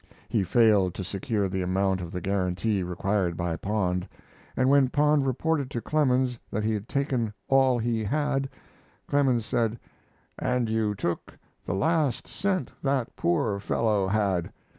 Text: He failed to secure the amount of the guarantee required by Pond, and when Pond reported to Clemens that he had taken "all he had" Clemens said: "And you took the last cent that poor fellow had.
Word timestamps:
He 0.27 0.41
failed 0.43 0.95
to 0.95 1.03
secure 1.03 1.47
the 1.47 1.61
amount 1.61 2.01
of 2.01 2.11
the 2.11 2.21
guarantee 2.21 2.81
required 2.81 3.37
by 3.37 3.55
Pond, 3.55 4.07
and 4.57 4.67
when 4.67 4.89
Pond 4.89 5.27
reported 5.27 5.69
to 5.69 5.79
Clemens 5.79 6.39
that 6.49 6.63
he 6.63 6.73
had 6.73 6.89
taken 6.89 7.31
"all 7.47 7.77
he 7.77 8.03
had" 8.03 8.49
Clemens 9.07 9.45
said: 9.45 9.77
"And 10.39 10.67
you 10.67 10.95
took 10.95 11.37
the 11.63 11.75
last 11.75 12.27
cent 12.27 12.71
that 12.81 13.15
poor 13.15 13.59
fellow 13.59 14.07
had. 14.07 14.51